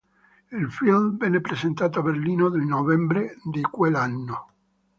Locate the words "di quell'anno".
3.43-4.47